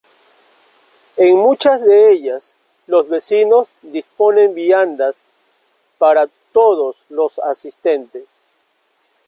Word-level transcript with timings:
En 1.15 1.35
muchas 1.35 1.79
de 1.79 2.11
ellas, 2.11 2.55
los 2.87 3.07
vecinos 3.07 3.69
disponen 3.83 4.55
viandas 4.55 5.13
para 5.99 6.27
todos 6.51 7.03
los 7.09 7.37
asistentes. 7.37 8.27